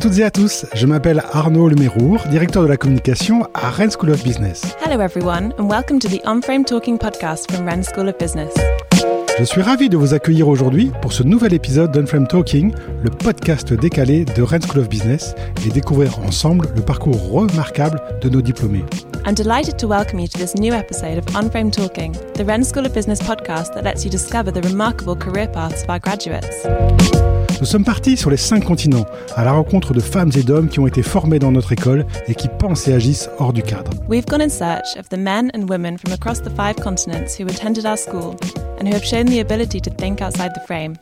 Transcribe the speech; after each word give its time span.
toutes 0.00 0.18
et 0.18 0.24
à 0.24 0.30
tous, 0.30 0.64
je 0.72 0.86
m'appelle 0.86 1.22
Arnaud 1.32 1.68
Lemérour, 1.68 2.22
directeur 2.30 2.62
de 2.62 2.68
la 2.68 2.78
communication 2.78 3.46
à 3.52 3.68
Rennes 3.68 3.90
School 3.90 4.10
of 4.10 4.24
Business. 4.24 4.62
Hello 4.82 4.98
everyone 4.98 5.52
and 5.58 5.68
welcome 5.68 5.98
to 5.98 6.08
the 6.08 6.22
On-Frame 6.24 6.64
Talking 6.64 6.96
podcast 6.96 7.52
from 7.52 7.66
Rennes 7.66 7.84
School 7.86 8.08
of 8.08 8.16
Business. 8.16 8.54
Je 9.38 9.44
suis 9.44 9.62
ravi 9.62 9.88
de 9.88 9.96
vous 9.96 10.12
accueillir 10.12 10.48
aujourd'hui 10.48 10.90
pour 11.00 11.12
ce 11.12 11.22
nouvel 11.22 11.54
épisode 11.54 11.92
d'Unframe 11.92 12.26
Talking, 12.26 12.72
le 13.02 13.10
podcast 13.10 13.72
décalé 13.72 14.24
de 14.24 14.42
Rennes 14.42 14.62
School 14.62 14.80
of 14.80 14.88
Business 14.88 15.34
et 15.66 15.70
découvrir 15.70 16.18
ensemble 16.20 16.68
le 16.74 16.82
parcours 16.82 17.30
remarquable 17.30 18.00
de 18.20 18.28
nos 18.28 18.42
diplômés. 18.42 18.84
I'm 19.26 19.34
delighted 19.34 19.76
to 19.78 19.86
welcome 19.86 20.18
you 20.18 20.28
to 20.28 20.38
this 20.38 20.54
new 20.54 20.74
episode 20.74 21.18
of 21.18 21.36
On-Frame 21.36 21.70
Talking, 21.70 22.12
the 22.34 22.44
Rennes 22.44 22.64
School 22.64 22.86
of 22.86 22.92
Business 22.92 23.20
podcast 23.20 23.72
that 23.74 23.82
lets 23.82 24.04
you 24.04 24.10
discover 24.10 24.52
the 24.52 24.66
remarkable 24.66 25.16
career 25.16 25.48
paths 25.48 25.82
of 25.82 25.90
our 25.90 26.00
graduates. 26.00 26.66
Nous 27.60 27.66
sommes 27.66 27.84
partis 27.84 28.16
sur 28.16 28.30
les 28.30 28.38
cinq 28.38 28.64
continents, 28.64 29.04
à 29.36 29.44
la 29.44 29.52
rencontre 29.52 29.92
de 29.92 30.00
femmes 30.00 30.30
et 30.34 30.42
d'hommes 30.42 30.68
qui 30.68 30.80
ont 30.80 30.86
été 30.86 31.02
formés 31.02 31.38
dans 31.38 31.52
notre 31.52 31.72
école 31.72 32.06
et 32.26 32.34
qui 32.34 32.48
pensent 32.48 32.88
et 32.88 32.94
agissent 32.94 33.28
hors 33.38 33.52
du 33.52 33.62
cadre. 33.62 33.90
We've 34.08 34.24
gone 34.24 34.40
in 34.40 34.48
search 34.48 34.96
of 34.98 35.10
the 35.10 35.18
men 35.18 35.50
and 35.54 35.68
women 35.68 35.98
from 35.98 36.14
across 36.14 36.40
the 36.40 36.48
five 36.48 36.76
continents 36.76 37.38
who 37.38 37.46
attended 37.46 37.84
our 37.84 37.98
school 37.98 38.36
and 38.80 38.86
who 38.88 38.94
have 38.94 39.04
shown 39.20 39.26
the 39.26 39.40
ability 39.40 39.80
to 39.80 39.90
think 39.90 40.20
outside 40.22 40.52
the 40.54 40.66
frame. 40.66 40.94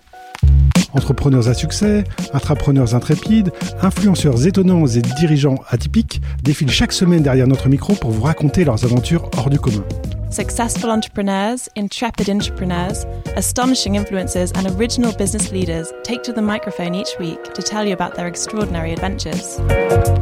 Entrepreneurs 0.95 1.49
à 1.49 1.55
succès, 1.55 2.05
intrapreneurs 2.33 2.95
intrépides, 2.95 3.53
influenceurs 3.83 4.47
étonnants 4.47 4.87
et 4.87 5.03
dirigeants 5.03 5.59
atypiques 5.69 6.23
défilent 6.43 6.71
chaque 6.71 6.93
semaine 6.93 7.23
derrière 7.23 7.47
notre 7.47 7.69
micro 7.69 7.95
pour 7.95 8.11
vous 8.11 8.23
raconter 8.23 8.65
leurs 8.65 8.85
aventures 8.85 9.31
hors 9.37 9.51
du 9.51 9.59
commun. 9.59 9.85
Successful 10.31 10.91
entrepreneurs, 10.91 11.59
intrepid 11.77 12.29
entrepreneurs, 12.29 13.07
astonishing 13.37 13.97
influencers, 13.97 14.51
and 14.57 14.67
original 14.79 15.13
business 15.17 15.53
leaders 15.53 15.93
take 16.05 16.23
to 16.23 16.33
the 16.33 16.43
microphone 16.43 16.95
each 16.95 17.19
week 17.19 17.43
to 17.55 17.63
tell 17.63 17.87
you 17.87 17.93
about 17.93 18.15
their 18.15 18.27
extraordinary 18.27 18.93
adventures. 18.93 19.61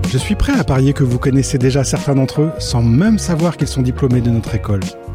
Je 0.09 0.19
suis 0.19 0.35
prêt 0.35 0.59
à 0.59 0.65
parier 0.65 0.93
que 0.93 1.05
vous 1.05 1.19
connaissez 1.19 1.59
déjà 1.59 1.83
certains 1.85 2.15
d'entre 2.15 2.43
eux 2.43 2.53
sans 2.59 2.83
même 2.83 3.19
savoir 3.19 3.57
qu'ils 3.57 3.69
sont 3.69 3.83
diplômés 3.83 4.21
de 4.21 4.31
notre 4.31 4.55
école. 4.55 4.81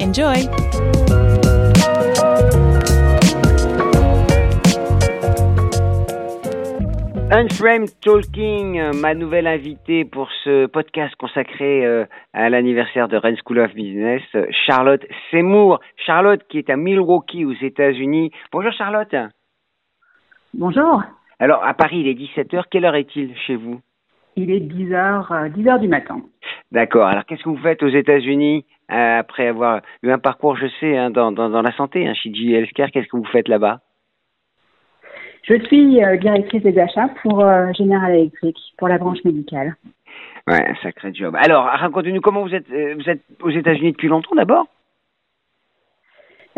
Enjoy! 0.00 0.48
Unframe 7.30 7.84
Talking, 8.00 8.80
euh, 8.80 8.92
ma 8.94 9.14
nouvelle 9.14 9.46
invitée 9.46 10.06
pour 10.06 10.30
ce 10.42 10.66
podcast 10.66 11.14
consacré 11.16 11.84
euh, 11.84 12.06
à 12.32 12.48
l'anniversaire 12.48 13.08
de 13.08 13.16
Rennes 13.16 13.36
School 13.44 13.58
of 13.58 13.74
Business, 13.74 14.22
euh, 14.34 14.46
Charlotte 14.66 15.04
Seymour. 15.30 15.80
Charlotte 16.06 16.40
qui 16.48 16.56
est 16.56 16.70
à 16.70 16.76
Milwaukee 16.76 17.44
aux 17.44 17.52
États-Unis. 17.52 18.32
Bonjour 18.52 18.72
Charlotte. 18.72 19.14
Bonjour. 20.54 21.02
Alors 21.38 21.62
à 21.62 21.74
Paris, 21.74 22.00
il 22.00 22.08
est 22.08 22.14
17h. 22.14 22.64
Quelle 22.70 22.86
heure 22.86 22.96
est-il 22.96 23.36
chez 23.46 23.54
vous? 23.54 23.80
Il 24.36 24.50
est 24.50 24.60
10h, 24.60 25.52
10h 25.52 25.78
du 25.78 25.88
matin. 25.88 26.22
D'accord. 26.72 27.06
Alors 27.06 27.24
qu'est-ce 27.26 27.42
que 27.42 27.48
vous 27.48 27.58
faites 27.58 27.82
aux 27.82 27.88
États-Unis? 27.88 28.64
Après 28.90 29.46
avoir 29.46 29.82
eu 30.02 30.10
un 30.10 30.18
parcours, 30.18 30.56
je 30.56 30.66
sais, 30.80 30.96
hein, 30.96 31.10
dans, 31.10 31.32
dans, 31.32 31.48
dans, 31.48 31.62
la 31.62 31.72
santé, 31.72 32.06
hein, 32.06 32.14
chez 32.14 32.32
GE 32.32 32.52
Healthcare 32.52 32.90
Qu'est-ce 32.90 33.08
que 33.08 33.16
vous 33.16 33.24
faites 33.24 33.48
là-bas? 33.48 33.80
Je 35.44 35.58
suis 35.66 36.02
euh, 36.04 36.16
directrice 36.16 36.62
des 36.62 36.78
achats 36.78 37.10
pour 37.22 37.40
euh, 37.40 37.72
General 37.72 38.12
Electric, 38.14 38.56
pour 38.78 38.88
la 38.88 38.98
branche 38.98 39.24
médicale. 39.24 39.74
Ouais, 40.46 40.68
un 40.68 40.74
sacré 40.82 41.12
job. 41.14 41.34
Alors, 41.38 41.64
racontez-nous 41.64 42.20
comment 42.20 42.42
vous 42.42 42.54
êtes, 42.54 42.70
euh, 42.70 42.94
vous 42.96 43.08
êtes 43.08 43.22
aux 43.42 43.50
États-Unis 43.50 43.92
depuis 43.92 44.08
longtemps 44.08 44.34
d'abord? 44.34 44.66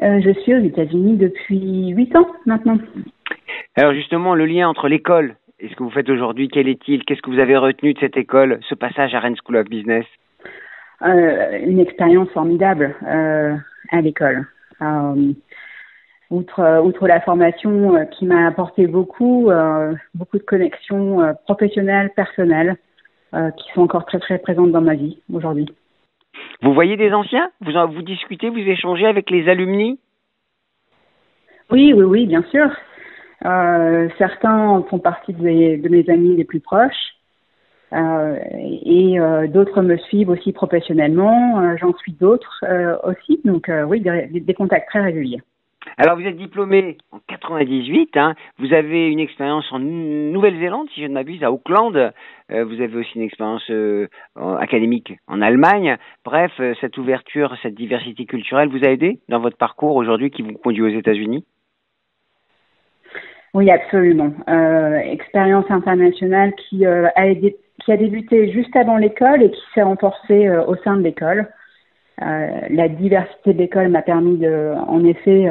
Je 0.01 0.33
suis 0.43 0.53
aux 0.53 0.65
États-Unis 0.65 1.17
depuis 1.17 1.91
8 1.91 2.17
ans 2.17 2.27
maintenant. 2.45 2.77
Alors 3.77 3.93
justement, 3.95 4.35
le 4.35 4.47
lien 4.47 4.69
entre 4.69 4.89
l'école 4.89 5.37
et 5.61 5.69
ce 5.69 5.77
que 5.77 5.85
vous 5.85 5.91
faites 5.91 6.11
aujourd'hui, 6.11 6.49
quel 6.49 6.67
est-il? 6.67 7.05
Qu'est-ce 7.05 7.23
que 7.23 7.31
vous 7.31 7.39
avez 7.39 7.57
retenu 7.57 7.95
de 7.95 8.01
cette 8.01 8.17
école, 8.17 8.59
ce 8.69 8.75
passage 8.75 9.15
à 9.15 9.21
Rennes 9.21 9.37
School 9.37 9.57
of 9.57 9.69
Business? 9.69 10.05
Une 11.03 11.81
expérience 11.81 12.29
formidable 12.31 12.95
à 13.91 14.01
l'école 14.01 14.47
outre, 16.33 16.61
euh, 16.61 16.83
outre 16.83 17.07
la 17.07 17.21
formation 17.21 17.95
euh, 17.95 18.05
qui 18.07 18.27
m'a 18.27 18.47
apporté 18.47 18.87
beaucoup, 18.87 19.51
euh, 19.51 19.95
beaucoup 20.15 20.39
de 20.39 20.43
connexions 20.43 21.35
professionnelles, 21.45 22.11
personnelles, 22.17 22.77
qui 23.57 23.73
sont 23.73 23.81
encore 23.81 24.05
très 24.05 24.19
très 24.19 24.39
présentes 24.39 24.73
dans 24.73 24.83
ma 24.83 24.95
vie 24.95 25.19
aujourd'hui. 25.33 25.67
Vous 26.61 26.75
voyez 26.75 26.99
des 26.99 27.15
anciens? 27.15 27.51
Vous, 27.63 27.73
vous 27.95 28.03
discutez, 28.03 28.51
vous 28.51 28.59
échangez 28.59 29.07
avec 29.07 29.31
les 29.31 29.49
alumni? 29.49 29.99
Oui, 31.71 31.95
oui, 31.95 32.03
oui, 32.05 32.27
bien 32.27 32.43
sûr. 32.51 32.69
certains 34.19 34.83
font 34.91 34.99
partie 34.99 35.33
de 35.33 35.43
mes, 35.43 35.79
de 35.79 35.89
mes, 35.89 36.07
amis 36.11 36.37
les 36.37 36.45
plus 36.45 36.61
proches. 36.61 37.15
Et 37.93 39.19
d'autres 39.49 39.83
me 39.83 39.97
suivent 39.97 40.31
aussi 40.31 40.53
professionnellement. 40.53 41.77
J'en 41.77 41.95
suis 41.95 42.13
d'autres 42.13 42.65
aussi. 43.05 43.41
Donc 43.45 43.71
oui, 43.89 44.01
des 44.01 44.55
contacts 44.55 44.89
très 44.89 45.01
réguliers. 45.01 45.41
Alors, 45.99 46.17
vous 46.17 46.27
êtes 46.27 46.37
diplômé 46.37 46.99
en 47.11 47.19
98. 47.29 48.17
Hein. 48.17 48.35
Vous 48.59 48.73
avez 48.73 49.09
une 49.09 49.19
expérience 49.19 49.71
en 49.73 49.79
Nouvelle-Zélande, 49.81 50.89
si 50.95 51.03
je 51.03 51.07
ne 51.07 51.15
m'abuse, 51.15 51.43
à 51.43 51.53
Auckland. 51.53 51.97
Euh, 51.97 52.65
vous 52.65 52.81
avez 52.81 52.97
aussi 52.97 53.17
une 53.17 53.23
expérience 53.23 53.69
euh, 53.71 54.09
académique 54.37 55.13
en 55.27 55.43
Allemagne. 55.43 55.97
Bref, 56.25 56.53
euh, 56.61 56.75
cette 56.81 56.99
ouverture, 56.99 57.57
cette 57.63 57.75
diversité 57.75 58.25
culturelle 58.27 58.69
vous 58.69 58.85
a 58.85 58.91
aidé 58.91 59.21
dans 59.29 59.41
votre 59.41 59.57
parcours 59.57 59.97
aujourd'hui 59.97 60.31
qui 60.31 60.43
vous 60.43 60.53
conduit 60.53 60.83
aux 60.83 60.99
États-Unis? 60.99 61.45
Oui, 63.55 63.71
absolument. 63.71 64.33
expérience 65.05 65.71
internationale 65.71 66.55
qui, 66.55 66.87
a 66.87 67.27
qui 67.85 67.93
a 67.93 67.97
débuté 67.97 68.53
juste 68.53 68.75
avant 68.77 68.97
l'école 68.97 69.43
et 69.43 69.51
qui 69.51 69.63
s'est 69.75 69.83
renforcée 69.83 70.49
au 70.67 70.77
sein 70.77 70.97
de 70.97 71.03
l'école. 71.03 71.49
la 72.19 72.89
diversité 72.89 73.53
de 73.53 73.59
l'école 73.59 73.89
m'a 73.89 74.03
permis 74.03 74.39
de, 74.39 74.75
en 74.87 75.05
effet, 75.05 75.49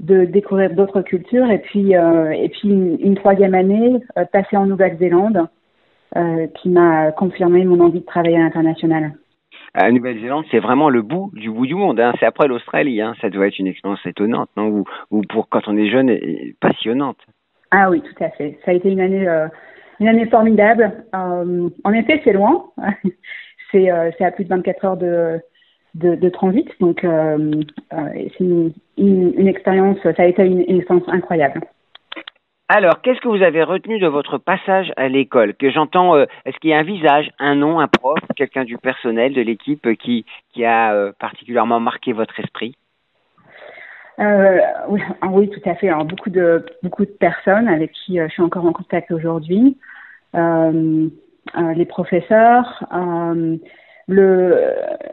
de 0.00 0.24
découvrir 0.24 0.70
d'autres 0.74 1.02
cultures 1.02 1.50
et 1.50 1.58
puis 1.58 1.96
euh, 1.96 2.30
et 2.30 2.48
puis 2.48 2.68
une, 2.68 3.16
troisième 3.16 3.54
année 3.54 4.00
euh, 4.16 4.24
passée 4.26 4.56
en 4.56 4.66
Nouvelle-Zélande 4.66 5.48
euh, 6.16 6.46
qui 6.60 6.68
m'a 6.68 7.10
confirmé 7.12 7.64
mon 7.64 7.80
envie 7.80 8.00
de 8.00 8.06
travailler 8.06 8.36
à 8.36 8.40
l'international. 8.40 9.12
La 9.74 9.90
Nouvelle-Zélande, 9.90 10.44
c'est 10.50 10.60
vraiment 10.60 10.88
le 10.88 11.02
bout 11.02 11.30
du 11.34 11.50
bout 11.50 11.66
du 11.66 11.74
monde. 11.74 12.00
Hein. 12.00 12.12
C'est 12.18 12.26
après 12.26 12.48
l'Australie. 12.48 13.00
Hein. 13.00 13.14
Ça 13.20 13.28
doit 13.28 13.48
être 13.48 13.58
une 13.58 13.66
expérience 13.66 14.04
étonnante, 14.06 14.48
non? 14.56 14.68
Ou, 14.68 14.84
ou, 15.10 15.22
pour 15.28 15.48
quand 15.48 15.66
on 15.66 15.76
est 15.76 15.90
jeune, 15.90 16.16
passionnante. 16.60 17.18
Ah 17.70 17.90
oui, 17.90 18.00
tout 18.00 18.24
à 18.24 18.30
fait. 18.30 18.58
Ça 18.64 18.70
a 18.70 18.74
été 18.74 18.90
une 18.90 19.00
année 19.00 19.26
une 20.00 20.08
année 20.08 20.26
formidable. 20.26 21.04
en 21.12 21.92
effet, 21.92 22.20
c'est 22.24 22.32
loin. 22.32 22.64
c'est 23.72 23.88
c'est 24.16 24.24
à 24.24 24.30
plus 24.30 24.44
de 24.44 24.48
24 24.48 24.84
heures 24.84 24.96
de 24.96 25.40
de, 25.94 26.28
transit. 26.28 26.68
Donc, 26.80 27.04
euh, 27.04 27.62
euh, 27.92 28.28
c'est 28.36 28.44
une, 28.96 29.48
expérience, 29.48 29.98
ça 30.02 30.12
a 30.18 30.26
été 30.26 30.44
une, 30.44 30.60
expérience 30.60 31.08
incroyable. 31.08 31.60
Alors, 32.68 33.00
qu'est-ce 33.00 33.20
que 33.20 33.28
vous 33.28 33.42
avez 33.42 33.62
retenu 33.62 33.98
de 33.98 34.06
votre 34.06 34.36
passage 34.36 34.92
à 34.96 35.08
l'école? 35.08 35.54
Que 35.54 35.70
j'entends, 35.70 36.16
euh, 36.16 36.26
est-ce 36.44 36.58
qu'il 36.58 36.70
y 36.70 36.74
a 36.74 36.78
un 36.78 36.82
visage, 36.82 37.30
un 37.38 37.54
nom, 37.54 37.80
un 37.80 37.88
prof, 37.88 38.18
quelqu'un 38.36 38.64
du 38.64 38.76
personnel, 38.76 39.32
de 39.32 39.40
l'équipe 39.40 39.96
qui, 39.96 40.26
qui 40.52 40.64
a 40.64 41.12
particulièrement 41.18 41.80
marqué 41.80 42.12
votre 42.12 42.38
esprit? 42.40 42.76
Oui, 44.18 45.00
ah 45.20 45.28
oui, 45.30 45.48
tout 45.50 45.68
à 45.68 45.74
fait. 45.74 45.88
Alors, 45.88 46.04
beaucoup 46.04 46.30
de, 46.30 46.64
beaucoup 46.82 47.04
de 47.04 47.10
personnes 47.10 47.68
avec 47.68 47.92
qui 47.92 48.18
je 48.18 48.28
suis 48.28 48.42
encore 48.42 48.66
en 48.66 48.72
contact 48.72 49.10
aujourd'hui. 49.10 49.76
les 50.34 51.86
professeurs, 51.86 52.84
le, 54.08 54.56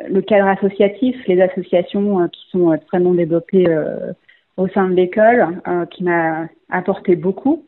le 0.08 0.22
cadre 0.22 0.48
associatif, 0.48 1.16
les 1.28 1.42
associations 1.42 2.22
euh, 2.22 2.28
qui 2.28 2.42
sont 2.50 2.74
extrêmement 2.74 3.14
développées 3.14 3.68
euh, 3.68 4.14
au 4.58 4.68
sein 4.70 4.88
de 4.88 4.94
l'école, 4.94 5.62
euh, 5.68 5.86
qui 5.86 6.04
m'a 6.04 6.48
apporté 6.70 7.16
beaucoup 7.16 7.66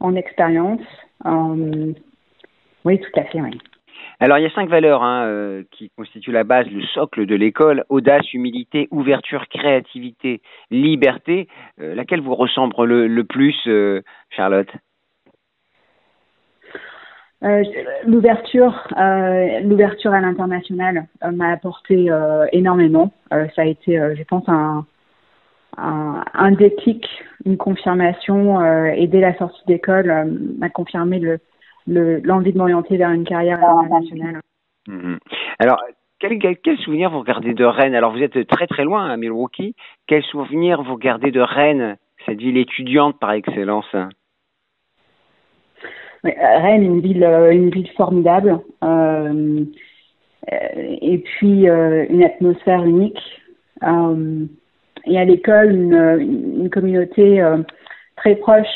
en 0.00 0.14
expérience. 0.14 0.82
oui, 1.24 3.00
tout 3.00 3.20
à 3.20 3.24
fait, 3.24 3.40
oui. 3.40 3.58
Alors, 4.18 4.38
il 4.38 4.42
y 4.42 4.46
a 4.46 4.50
cinq 4.50 4.70
valeurs 4.70 5.02
hein, 5.02 5.62
qui 5.72 5.90
constituent 5.90 6.32
la 6.32 6.44
base, 6.44 6.66
le 6.68 6.82
socle 6.94 7.26
de 7.26 7.34
l'école 7.34 7.84
audace, 7.90 8.32
humilité, 8.32 8.88
ouverture, 8.90 9.46
créativité, 9.48 10.40
liberté. 10.70 11.48
laquelle 11.78 12.22
vous 12.22 12.34
ressemble 12.34 12.74
le, 12.84 13.24
plus, 13.24 13.68
Charlotte? 14.30 14.70
L'ouverture, 18.06 18.88
l'ouverture 19.62 20.14
à 20.14 20.20
l'international 20.20 21.06
m'a 21.32 21.50
apporté 21.50 22.08
énormément. 22.52 23.12
ça 23.30 23.62
a 23.62 23.64
été, 23.66 24.00
je 24.16 24.22
pense, 24.24 24.48
un, 24.48 24.86
un, 25.76 26.52
déclic, 26.52 27.06
une 27.44 27.58
confirmation. 27.58 28.64
et 28.86 29.06
dès 29.08 29.20
la 29.20 29.36
sortie 29.36 29.62
d'école, 29.66 30.10
m'a 30.58 30.70
confirmé 30.70 31.18
le, 31.18 31.38
l'envie 31.86 32.52
de 32.52 32.58
m'orienter 32.58 32.96
vers 32.96 33.10
une 33.10 33.24
carrière 33.24 33.62
internationale. 33.62 34.40
Mhm. 34.88 35.18
Alors, 35.58 35.82
quel, 36.18 36.38
quel, 36.38 36.78
souvenir 36.78 37.10
vous 37.10 37.22
gardez 37.22 37.54
de 37.54 37.64
Rennes? 37.64 37.94
Alors, 37.94 38.12
vous 38.12 38.22
êtes 38.22 38.46
très 38.46 38.66
très 38.66 38.84
loin 38.84 39.10
à 39.10 39.16
Milwaukee. 39.16 39.74
Quel 40.06 40.22
souvenir 40.22 40.82
vous 40.82 40.96
gardez 40.96 41.30
de 41.30 41.40
Rennes, 41.40 41.96
cette 42.24 42.38
ville 42.38 42.56
étudiante 42.56 43.18
par 43.18 43.32
excellence? 43.32 43.94
Rennes, 46.24 46.82
une 46.82 47.00
ville, 47.00 47.24
euh, 47.24 47.52
une 47.52 47.70
ville 47.70 47.90
formidable. 47.96 48.60
Euh, 48.82 49.64
et 50.48 51.18
puis, 51.18 51.68
euh, 51.68 52.06
une 52.08 52.22
atmosphère 52.22 52.84
unique. 52.84 53.20
Euh, 53.82 54.46
et 55.04 55.18
à 55.18 55.24
l'école, 55.24 55.72
une, 55.72 56.60
une, 56.62 56.70
communauté 56.70 57.44
très 58.16 58.36
proche. 58.36 58.66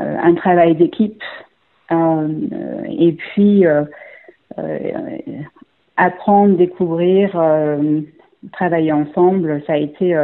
Euh, 0.00 0.16
un 0.20 0.34
travail 0.34 0.74
d'équipe 0.74 1.22
euh, 1.92 2.28
et 2.88 3.12
puis 3.12 3.64
euh, 3.64 3.84
apprendre, 5.96 6.56
découvrir, 6.56 7.30
travailler 8.52 8.92
ensemble, 8.92 9.62
ça 9.66 9.74
a 9.74 9.76
été 9.76 10.16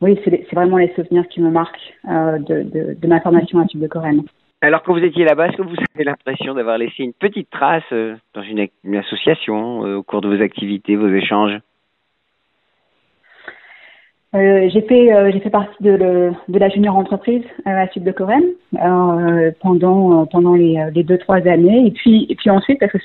oui, 0.00 0.18
c'est 0.24 0.54
vraiment 0.54 0.76
les 0.76 0.92
souvenirs 0.94 1.26
qui 1.28 1.40
me 1.40 1.50
marquent 1.50 1.92
de, 2.04 3.06
ma 3.06 3.20
formation 3.20 3.58
à 3.58 3.66
Tube 3.66 3.80
de 3.80 3.88
Corène. 3.88 4.22
Alors 4.60 4.82
que 4.82 4.92
vous 4.92 5.04
étiez 5.04 5.24
là-bas, 5.24 5.48
est-ce 5.48 5.56
que 5.56 5.62
vous 5.62 5.76
avez 5.94 6.04
l'impression 6.04 6.54
d'avoir 6.54 6.78
laissé 6.78 7.02
une 7.02 7.12
petite 7.12 7.50
trace 7.50 7.90
dans 7.90 8.42
une 8.42 8.96
association 8.96 9.80
au 9.80 10.02
cours 10.02 10.20
de 10.20 10.28
vos 10.28 10.42
activités, 10.42 10.96
vos 10.96 11.12
échanges? 11.12 11.58
Euh, 14.34 14.68
j'ai 14.70 14.82
fait 14.82 15.10
euh, 15.10 15.30
j'ai 15.32 15.40
fait 15.40 15.48
partie 15.48 15.82
de, 15.82 15.90
le, 15.90 16.32
de 16.48 16.58
la 16.58 16.68
junior 16.68 16.94
entreprise 16.96 17.44
euh, 17.66 17.70
à 17.70 17.88
Sud 17.88 18.04
de 18.04 18.12
Corène 18.12 18.44
euh, 18.74 19.50
pendant 19.60 20.26
pendant 20.26 20.54
les, 20.54 20.90
les 20.94 21.02
deux 21.02 21.16
trois 21.16 21.46
années. 21.48 21.86
Et 21.86 21.90
puis 21.92 22.26
et 22.28 22.34
puis 22.34 22.50
ensuite 22.50 22.78
parce 22.78 22.92
que 22.92 22.98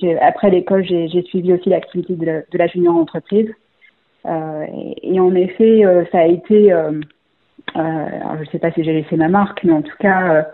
c'est 0.00 0.18
après 0.20 0.50
l'école 0.50 0.84
j'ai 0.84 1.22
suivi 1.22 1.52
aussi 1.52 1.68
l'activité 1.68 2.16
de, 2.16 2.26
la, 2.26 2.40
de 2.40 2.58
la 2.58 2.66
junior 2.66 2.96
entreprise. 2.96 3.50
Et, 4.26 5.14
et, 5.14 5.20
en 5.20 5.34
effet 5.34 5.82
ça 6.10 6.20
a 6.20 6.26
été 6.26 6.72
alors 6.72 8.36
je 8.40 8.50
sais 8.50 8.58
pas 8.58 8.72
si 8.72 8.82
j'ai 8.82 8.92
laissé 8.92 9.16
ma 9.16 9.28
marque 9.28 9.62
mais 9.62 9.72
en 9.72 9.82
tout 9.82 9.96
cas 10.00 10.46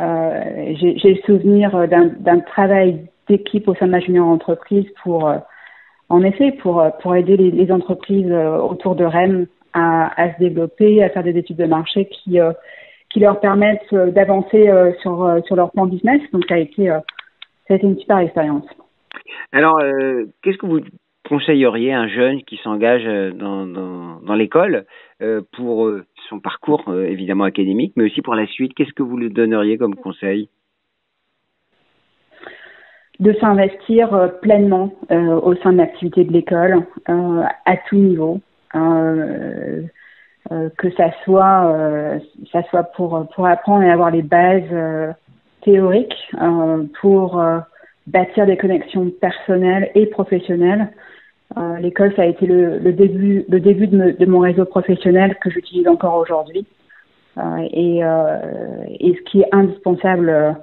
j'ai 0.00 0.96
j'ai 0.96 1.14
le 1.14 1.20
souvenir 1.26 1.88
d'un 1.88 2.06
d'un 2.20 2.38
travail 2.38 3.06
d'équipe 3.28 3.66
au 3.66 3.74
sein 3.74 3.88
de 3.88 3.92
la 3.92 4.00
junior 4.00 4.28
entreprise 4.28 4.86
pour 5.02 5.28
en 6.10 6.22
effet, 6.22 6.52
pour, 6.52 6.84
pour 7.02 7.14
aider 7.14 7.36
les, 7.36 7.72
entreprises 7.72 8.30
euh, 8.30 8.56
autour 8.56 8.94
de 8.94 9.04
Rennes 9.04 9.46
à, 9.74 10.32
se 10.34 10.38
développer, 10.38 11.04
à 11.04 11.10
faire 11.10 11.22
des 11.22 11.36
études 11.36 11.58
de 11.58 11.66
marché 11.66 12.06
qui, 12.06 12.40
euh, 12.40 12.52
leur 13.16 13.40
permettent 13.40 13.92
euh, 13.92 14.10
d'avancer 14.10 14.70
sur, 15.02 15.26
leur 15.56 15.70
plan 15.72 15.86
business. 15.86 16.20
Donc, 16.32 16.44
ça 16.48 16.54
a 16.54 16.58
été, 16.58 16.90
une 17.68 17.98
super 17.98 18.18
expérience. 18.18 18.64
Alors, 19.52 19.80
euh, 19.80 20.26
qu'est-ce 20.42 20.56
que 20.56 20.66
vous 20.66 20.80
conseilleriez 21.28 21.92
à 21.92 22.00
un 22.00 22.08
jeune 22.08 22.42
qui 22.42 22.56
s'engage 22.62 23.04
dans, 23.34 24.34
l'école 24.34 24.86
euh, 25.20 25.42
pour 25.52 25.90
son 26.28 26.40
parcours 26.40 26.84
évidemment 26.94 27.44
académique, 27.44 27.92
mais 27.96 28.04
aussi 28.04 28.22
pour 28.22 28.34
la 28.34 28.46
suite? 28.46 28.72
Qu'est-ce 28.74 28.92
que 28.92 29.02
vous 29.02 29.16
lui 29.16 29.30
donneriez 29.30 29.78
comme 29.78 29.94
conseil? 29.94 30.48
De 33.20 33.32
s'investir 33.40 34.14
euh, 34.14 34.28
pleinement 34.28 34.92
euh, 35.10 35.40
au 35.40 35.54
sein 35.56 35.72
de 35.72 35.78
l'activité 35.78 36.24
de 36.24 36.32
l'école 36.32 36.84
euh, 37.08 37.42
à 37.64 37.76
tout 37.88 37.96
niveau. 37.96 38.40
que 40.78 40.90
ça 40.96 41.10
soit 41.24 42.20
ça 42.52 42.62
soit 42.70 42.84
pour 42.96 43.26
pour 43.34 43.46
apprendre 43.46 43.82
et 43.82 43.90
avoir 43.90 44.10
les 44.10 44.22
bases 44.22 45.14
théoriques 45.62 46.20
pour 47.00 47.42
bâtir 48.06 48.46
des 48.46 48.56
connexions 48.56 49.10
personnelles 49.20 49.90
et 49.94 50.06
professionnelles. 50.06 50.88
L'école, 51.80 52.14
ça 52.14 52.22
a 52.22 52.26
été 52.26 52.46
le, 52.46 52.78
le 52.78 52.92
début, 52.92 53.44
le 53.48 53.60
début 53.60 53.88
de, 53.88 54.16
de, 54.22 54.26
mon 54.26 54.40
réseau 54.40 54.64
professionnel 54.64 55.36
que 55.40 55.50
j'utilise 55.50 55.88
encore 55.88 56.16
aujourd'hui. 56.16 56.66
et, 57.72 57.98
et 59.04 59.10
ce 59.16 59.22
qui 59.30 59.40
est 59.40 59.48
indispensable 59.52 60.56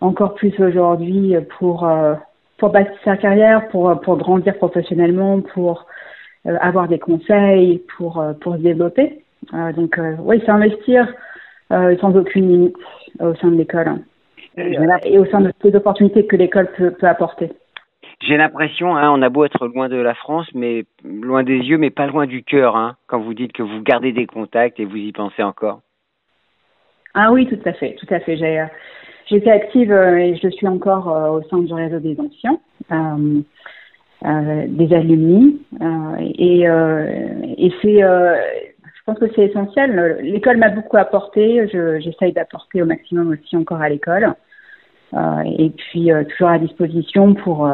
encore 0.00 0.34
plus 0.34 0.58
aujourd'hui 0.60 1.34
pour 1.58 1.86
euh, 1.86 2.14
pour 2.58 2.70
bâtir 2.70 2.94
sa 3.04 3.16
carrière, 3.16 3.68
pour 3.68 4.00
pour 4.00 4.16
grandir 4.16 4.56
professionnellement, 4.56 5.40
pour 5.40 5.86
euh, 6.46 6.56
avoir 6.60 6.88
des 6.88 6.98
conseils, 6.98 7.82
pour 7.96 8.20
euh, 8.20 8.32
pour 8.34 8.54
se 8.54 8.60
développer. 8.60 9.22
donc 9.52 9.98
oui, 10.20 10.42
s'investir 10.44 11.06
sans 11.70 12.16
aucune 12.16 12.48
limite 12.48 12.76
au 13.20 13.34
sein 13.36 13.48
de 13.48 13.56
l'école 13.56 13.98
et, 14.56 15.18
au 15.18 15.26
sein 15.26 15.40
de 15.40 15.50
toutes 15.50 15.70
les 15.70 15.76
opportunités 15.76 16.26
que 16.26 16.36
l'école 16.36 16.68
peut, 16.76 16.90
peut 16.90 17.06
apporter. 17.06 17.52
J'ai 18.20 18.36
l'impression, 18.36 18.96
hein, 18.96 19.10
on 19.12 19.22
a 19.22 19.28
beau 19.28 19.44
être 19.44 19.68
loin 19.68 19.88
de 19.88 19.96
la 19.96 20.14
France, 20.14 20.48
mais 20.54 20.84
loin 21.04 21.44
des 21.44 21.58
yeux, 21.58 21.78
mais 21.78 21.90
pas 21.90 22.06
loin 22.06 22.26
du 22.26 22.42
cœur, 22.42 22.74
hein, 22.74 22.96
quand 23.06 23.20
vous 23.20 23.34
dites 23.34 23.52
que 23.52 23.62
vous 23.62 23.82
gardez 23.82 24.12
des 24.12 24.26
contacts 24.26 24.80
et 24.80 24.84
vous 24.84 24.96
y 24.96 25.12
pensez 25.12 25.42
encore. 25.42 25.80
Ah 27.14 27.32
oui, 27.32 27.46
tout 27.46 27.60
à 27.64 27.72
fait, 27.74 27.94
tout 27.94 28.12
à 28.12 28.20
fait. 28.20 28.36
J'ai 28.36 28.66
J'étais 29.28 29.50
active 29.50 29.92
euh, 29.92 30.16
et 30.16 30.36
je 30.36 30.48
suis 30.48 30.66
encore 30.66 31.14
euh, 31.14 31.38
au 31.38 31.42
sein 31.48 31.58
du 31.58 31.72
réseau 31.72 31.98
des 31.98 32.16
anciens, 32.18 32.58
euh, 32.90 34.64
des 34.68 34.94
alumni. 34.94 35.60
et 36.20 36.64
c'est, 37.82 38.00
je 38.00 39.04
pense 39.04 39.18
que 39.18 39.30
c'est 39.34 39.46
essentiel. 39.46 40.18
L'école 40.22 40.56
m'a 40.56 40.70
beaucoup 40.70 40.96
apporté. 40.96 41.68
J'essaye 42.00 42.32
d'apporter 42.32 42.82
au 42.82 42.86
maximum 42.86 43.30
aussi 43.30 43.56
encore 43.56 43.82
à 43.82 43.88
l'école. 43.88 44.34
et 45.14 45.70
puis 45.70 46.10
toujours 46.30 46.48
à 46.48 46.58
disposition 46.58 47.34
pour 47.34 47.70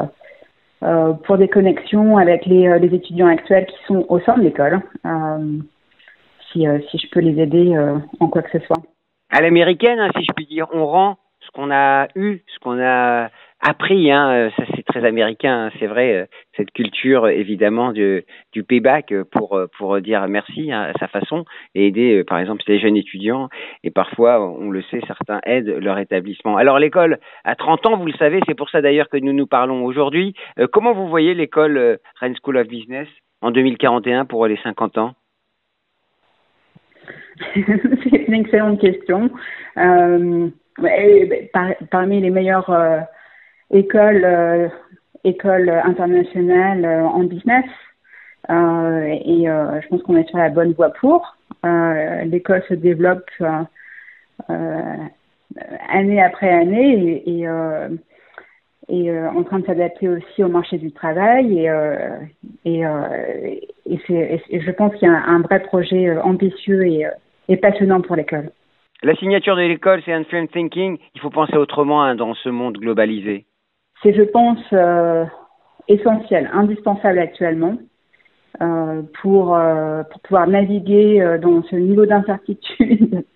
pour 1.24 1.38
des 1.38 1.48
connexions 1.48 2.18
avec 2.18 2.44
les, 2.44 2.78
les, 2.78 2.94
étudiants 2.94 3.28
actuels 3.28 3.64
qui 3.66 3.76
sont 3.86 4.04
au 4.10 4.20
sein 4.20 4.36
de 4.36 4.42
l'école. 4.42 4.80
si, 6.52 6.66
si 6.90 6.98
je 6.98 7.10
peux 7.10 7.20
les 7.20 7.40
aider 7.40 7.74
en 8.20 8.28
quoi 8.28 8.42
que 8.42 8.58
ce 8.58 8.64
soit. 8.66 8.82
À 9.30 9.40
l'américaine, 9.40 9.98
hein, 9.98 10.10
si 10.14 10.24
je 10.24 10.32
puis 10.34 10.46
dire, 10.46 10.66
on 10.74 10.86
rend 10.86 11.16
ce 11.44 11.50
qu'on 11.52 11.70
a 11.70 12.08
eu, 12.14 12.42
ce 12.46 12.58
qu'on 12.58 12.80
a 12.80 13.30
appris, 13.60 14.10
hein, 14.10 14.30
euh, 14.30 14.50
ça 14.56 14.64
c'est 14.74 14.84
très 14.84 15.04
américain, 15.04 15.66
hein, 15.66 15.70
c'est 15.78 15.86
vrai, 15.86 16.14
euh, 16.14 16.26
cette 16.56 16.70
culture 16.72 17.28
évidemment 17.28 17.92
du, 17.92 18.24
payback 18.68 19.12
euh, 19.12 19.24
pour 19.24 20.00
dire 20.00 20.26
merci 20.28 20.70
hein, 20.70 20.92
à 20.94 20.98
sa 20.98 21.08
façon 21.08 21.44
et 21.74 21.86
aider 21.86 22.24
par 22.24 22.38
exemple 22.38 22.62
les 22.66 22.78
jeunes 22.78 22.96
étudiants 22.96 23.48
et 23.82 23.90
parfois 23.90 24.40
on 24.40 24.70
le 24.70 24.82
sait 24.82 25.00
certains 25.06 25.40
aident 25.44 25.78
leur 25.80 25.98
établissement. 25.98 26.56
Alors 26.56 26.78
l'école 26.78 27.18
à 27.44 27.56
30 27.56 27.86
ans, 27.86 27.96
vous 27.96 28.06
le 28.06 28.12
savez, 28.12 28.40
c'est 28.46 28.54
pour 28.54 28.70
ça 28.70 28.82
d'ailleurs 28.82 29.08
que 29.08 29.16
nous 29.16 29.32
nous 29.32 29.46
parlons 29.46 29.84
aujourd'hui. 29.84 30.34
comment 30.72 30.92
vous 30.92 31.08
voyez 31.08 31.34
l'école 31.34 31.98
Rennes 32.20 32.36
School 32.42 32.58
of 32.58 32.68
Business 32.68 33.08
en 33.40 33.50
2041 33.50 34.26
pour 34.26 34.46
les 34.46 34.58
50 34.58 34.98
ans? 34.98 35.14
C'est 37.54 38.24
une 38.28 38.34
excellente 38.34 38.80
question. 38.80 39.30
Euh, 39.76 40.48
par, 41.52 41.70
parmi 41.90 42.20
les 42.20 42.30
meilleures 42.30 42.70
euh, 42.70 43.00
écoles, 43.70 44.24
euh, 44.24 44.68
écoles 45.24 45.70
internationales 45.70 46.84
euh, 46.84 47.04
en 47.04 47.24
business. 47.24 47.64
et 48.48 49.44
je 49.46 49.88
pense 49.88 50.02
qu'on 50.02 50.16
est 50.16 50.28
sur 50.28 50.38
la 50.38 50.50
bonne 50.50 50.72
voie 50.72 50.90
pour. 50.90 51.36
L'école 51.62 52.62
se 52.68 52.74
développe 52.74 53.30
année 55.88 56.22
après 56.22 56.50
année 56.50 57.22
et, 57.26 57.48
en 59.10 59.42
train 59.44 59.60
de 59.60 59.66
s'adapter 59.66 60.08
aussi 60.08 60.44
au 60.44 60.48
marché 60.48 60.76
du 60.76 60.92
travail 60.92 61.60
et, 61.60 61.70
et, 62.66 62.82
je 63.86 64.70
pense 64.72 64.94
qu'il 64.96 65.08
y 65.08 65.10
a 65.10 65.14
un, 65.14 65.40
vrai 65.40 65.60
projet 65.60 66.10
ambitieux 66.18 66.84
et 67.48 67.56
passionnant 67.56 68.02
pour 68.02 68.16
l'école. 68.16 68.50
La 69.04 69.14
signature 69.16 69.54
de 69.54 69.60
l'école, 69.60 70.00
c'est 70.06 70.14
un 70.14 70.24
frame 70.24 70.48
thinking. 70.48 70.96
Il 71.14 71.20
faut 71.20 71.28
penser 71.28 71.58
autrement 71.58 72.02
hein, 72.02 72.14
dans 72.14 72.32
ce 72.32 72.48
monde 72.48 72.78
globalisé. 72.78 73.44
C'est, 74.02 74.14
je 74.14 74.22
pense, 74.22 74.64
euh, 74.72 75.26
essentiel, 75.88 76.48
indispensable 76.54 77.18
actuellement 77.18 77.76
euh, 78.62 79.02
pour, 79.20 79.54
euh, 79.54 80.04
pour 80.04 80.20
pouvoir 80.22 80.46
naviguer 80.46 81.38
dans 81.42 81.62
ce 81.64 81.76
niveau 81.76 82.06
d'incertitude 82.06 83.26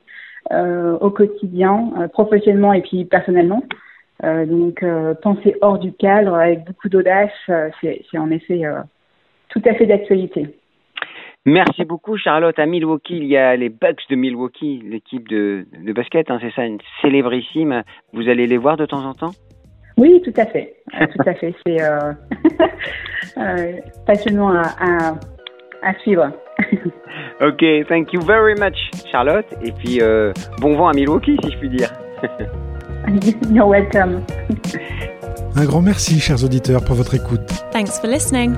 au 0.50 1.10
quotidien, 1.10 2.08
professionnellement 2.14 2.72
et 2.72 2.80
puis 2.80 3.04
personnellement. 3.04 3.62
donc, 4.22 4.82
penser 5.20 5.54
hors 5.60 5.78
du 5.78 5.92
cadre 5.92 6.34
avec 6.34 6.64
beaucoup 6.64 6.88
d'audace, 6.88 7.30
c'est 7.82 8.18
en 8.18 8.30
effet 8.30 8.62
tout 9.50 9.60
à 9.66 9.74
fait 9.74 9.84
d'actualité. 9.84 10.57
Merci 11.46 11.84
beaucoup, 11.84 12.16
Charlotte. 12.16 12.58
À 12.58 12.66
Milwaukee, 12.66 13.16
il 13.16 13.24
y 13.24 13.36
a 13.36 13.56
les 13.56 13.68
Bucks 13.68 14.02
de 14.10 14.16
Milwaukee, 14.16 14.82
l'équipe 14.84 15.28
de, 15.28 15.66
de 15.82 15.92
basket, 15.92 16.30
hein, 16.30 16.38
c'est 16.40 16.52
ça, 16.52 16.66
une 16.66 16.78
célébrissime. 17.00 17.82
Vous 18.12 18.28
allez 18.28 18.46
les 18.46 18.58
voir 18.58 18.76
de 18.76 18.84
temps 18.84 19.04
en 19.04 19.14
temps? 19.14 19.32
Oui, 19.96 20.20
tout 20.22 20.32
à 20.36 20.46
fait. 20.46 20.76
Euh, 21.00 21.06
tout 21.06 21.28
à 21.28 21.34
fait. 21.34 21.54
C'est 21.66 21.82
euh, 21.82 22.12
euh, 23.38 23.72
passionnant 24.06 24.50
à, 24.50 24.62
à, 24.78 25.14
à 25.82 25.94
suivre. 26.00 26.30
ok, 27.40 27.64
thank 27.88 28.12
you 28.12 28.20
very 28.20 28.54
much, 28.54 28.76
Charlotte. 29.10 29.46
Et 29.62 29.72
puis, 29.72 30.00
euh, 30.00 30.32
bon 30.60 30.76
vent 30.76 30.88
à 30.88 30.92
Milwaukee, 30.92 31.36
si 31.42 31.50
je 31.50 31.58
puis 31.58 31.68
dire. 31.68 31.90
You're 33.50 33.68
welcome. 33.68 34.22
Un 35.56 35.64
grand 35.64 35.82
merci, 35.82 36.20
chers 36.20 36.44
auditeurs, 36.44 36.84
pour 36.84 36.94
votre 36.94 37.14
écoute. 37.14 37.40
Thanks 37.72 37.98
for 38.00 38.08
listening. 38.08 38.54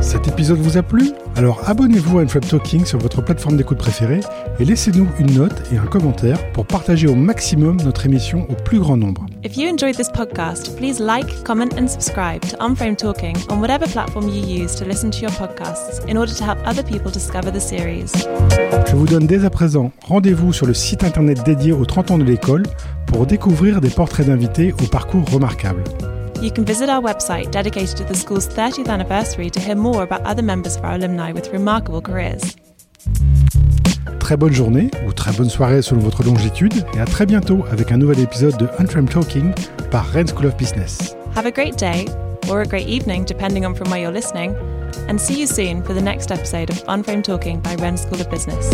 Cet 0.00 0.28
épisode 0.28 0.58
vous 0.58 0.76
a 0.76 0.82
plu? 0.82 1.12
Alors 1.36 1.60
abonnez-vous 1.68 2.18
à 2.18 2.22
Unframe 2.22 2.44
Talking 2.44 2.84
sur 2.84 2.98
votre 2.98 3.22
plateforme 3.22 3.56
d'écoute 3.56 3.78
préférée 3.78 4.20
et 4.58 4.64
laissez-nous 4.64 5.08
une 5.18 5.34
note 5.34 5.62
et 5.72 5.78
un 5.78 5.86
commentaire 5.86 6.38
pour 6.52 6.66
partager 6.66 7.06
au 7.08 7.14
maximum 7.14 7.78
notre 7.84 8.04
émission 8.04 8.46
au 8.50 8.54
plus 8.54 8.78
grand 8.80 8.96
nombre. 8.96 9.26
If 9.44 9.56
you 9.56 9.68
enjoyed 9.68 9.96
this 9.96 10.08
podcast, 10.10 10.76
please 10.76 11.00
like, 11.00 11.42
comment, 11.44 11.68
and 11.78 11.88
subscribe 11.88 12.40
to 12.50 12.56
Unframe 12.60 12.96
Talking 12.96 13.36
on 13.50 13.60
whatever 13.60 13.86
platform 13.88 14.28
you 14.28 14.42
use 14.42 14.74
to 14.76 14.84
listen 14.84 15.10
to 15.10 15.20
your 15.20 15.30
podcasts 15.32 16.00
in 16.08 16.16
order 16.16 16.32
to 16.34 16.44
help 16.44 16.58
other 16.66 16.84
people 16.84 17.10
discover 17.10 17.50
the 17.52 17.60
series. 17.60 18.12
Je 18.88 18.94
vous 18.96 19.06
donne 19.06 19.26
dès 19.26 19.44
à 19.44 19.50
présent 19.50 19.92
rendez-vous 20.06 20.52
sur 20.52 20.66
le 20.66 20.74
site 20.74 21.04
internet 21.04 21.42
dédié 21.44 21.72
aux 21.72 21.84
30 21.86 22.10
ans 22.12 22.18
de 22.18 22.24
l'école 22.24 22.64
pour 23.12 23.26
découvrir 23.26 23.80
des 23.80 23.90
portraits 23.90 24.26
d'invités 24.26 24.72
au 24.72 24.86
parcours 24.86 25.24
remarquable. 25.30 25.84
You 26.40 26.50
can 26.50 26.64
visit 26.64 26.88
our 26.88 27.00
website 27.00 27.52
dedicated 27.52 27.96
to 27.98 28.04
the 28.04 28.14
school's 28.14 28.48
30th 28.48 28.88
anniversary 28.88 29.50
to 29.50 29.60
hear 29.60 29.76
more 29.76 30.02
about 30.02 30.22
other 30.24 30.42
members 30.42 30.76
of 30.76 30.84
our 30.84 30.94
alumni 30.94 31.32
with 31.32 31.52
remarkable 31.52 32.00
careers. 32.00 32.56
Très 34.18 34.36
bonne 34.36 34.52
journée 34.52 34.90
ou 35.06 35.12
très 35.12 35.32
bonne 35.32 35.50
soirée 35.50 35.82
selon 35.82 36.00
votre 36.00 36.24
longitude 36.24 36.84
et 36.94 37.00
à 37.00 37.04
très 37.04 37.26
bientôt 37.26 37.64
avec 37.70 37.92
un 37.92 37.98
nouvel 37.98 38.18
épisode 38.18 38.56
de 38.56 38.66
Unframe 38.78 39.08
Talking 39.08 39.52
par 39.90 40.06
Rennes 40.06 40.28
School 40.28 40.46
of 40.46 40.56
Business. 40.56 41.14
Have 41.36 41.46
a 41.46 41.52
great 41.52 41.76
day, 41.76 42.06
or 42.48 42.62
a 42.62 42.66
great 42.66 42.88
evening 42.88 43.24
depending 43.24 43.64
on 43.64 43.74
from 43.74 43.90
where 43.90 44.00
you're 44.00 44.12
listening, 44.12 44.54
and 45.08 45.18
see 45.18 45.38
you 45.38 45.46
soon 45.46 45.82
for 45.82 45.94
the 45.94 46.02
next 46.02 46.30
episode 46.32 46.70
of 46.70 46.82
Unframe 46.88 47.22
Talking 47.22 47.60
by 47.60 47.76
Wren 47.76 47.96
School 47.96 48.20
of 48.20 48.28
Business. 48.30 48.72